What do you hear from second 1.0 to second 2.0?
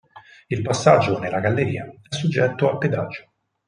nella galleria